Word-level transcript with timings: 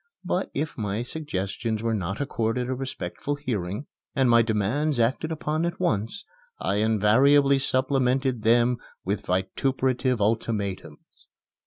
But, 0.25 0.49
if 0.55 0.79
my 0.79 1.03
suggestions 1.03 1.83
were 1.83 1.93
not 1.93 2.19
accorded 2.19 2.67
a 2.67 2.73
respectful 2.73 3.35
hearing, 3.35 3.85
and 4.15 4.31
my 4.31 4.41
demands 4.41 4.97
acted 4.99 5.31
upon 5.31 5.63
at 5.63 5.79
once, 5.79 6.25
I 6.59 6.77
invariably 6.77 7.59
supplemented 7.59 8.41
them 8.41 8.77
with 9.05 9.27
vituperative 9.27 10.19
ultimatums. 10.19 11.27